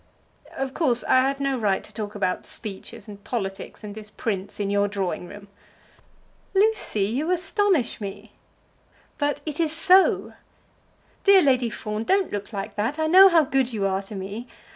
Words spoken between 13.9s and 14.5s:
to me.